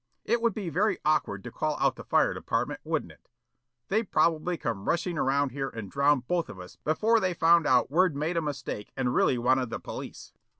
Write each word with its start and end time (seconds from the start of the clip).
It 0.25 0.41
would 0.41 0.55
be 0.55 0.69
very 0.69 0.97
awkward 1.05 1.43
to 1.43 1.51
call 1.51 1.77
out 1.79 1.95
the 1.95 2.03
fire 2.03 2.33
department, 2.33 2.79
wouldn't 2.83 3.11
it? 3.11 3.29
They'd 3.87 4.09
probably 4.09 4.57
come 4.57 4.89
rushing 4.89 5.15
around 5.15 5.51
here 5.51 5.69
and 5.69 5.91
drown 5.91 6.21
both 6.21 6.49
of 6.49 6.59
us 6.59 6.75
before 6.77 7.19
they 7.19 7.35
found 7.35 7.67
out 7.67 7.91
wer'd 7.91 8.15
made 8.15 8.35
a 8.35 8.41
mistake 8.41 8.91
and 8.97 9.13
really 9.13 9.37
wanted 9.37 9.69
the 9.69 9.79
police." 9.79 10.33